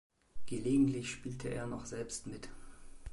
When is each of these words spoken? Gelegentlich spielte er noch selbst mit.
Gelegentlich 0.47 1.11
spielte 1.11 1.49
er 1.49 1.67
noch 1.67 1.85
selbst 1.85 2.25
mit. 2.25 2.49